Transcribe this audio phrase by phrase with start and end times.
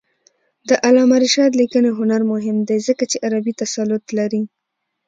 [0.69, 4.43] د علامه رشاد لیکنی هنر مهم دی ځکه چې عربي تسلط لري.